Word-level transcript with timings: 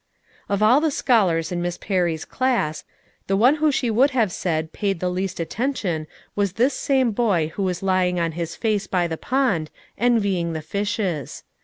Of 0.49 0.63
all 0.63 0.81
the 0.81 0.89
scholars 0.89 1.51
in 1.51 1.61
Miss 1.61 1.77
Perry's 1.77 2.25
class, 2.25 2.85
the 3.27 3.37
one 3.37 3.57
who 3.57 3.71
she 3.71 3.91
would 3.91 4.09
have 4.17 4.31
said 4.31 4.73
paid 4.73 4.99
the 4.99 5.11
least 5.11 5.39
attention 5.39 6.07
was 6.35 6.53
this 6.53 6.73
same 6.73 7.11
boy 7.11 7.49
who 7.53 7.61
was 7.61 7.83
lying 7.83 8.19
on 8.19 8.31
his 8.31 8.55
face 8.55 8.87
by 8.87 9.05
the 9.05 9.15
pond, 9.15 9.69
envying 9.99 10.53
the 10.53 10.63
fishes. 10.63 11.43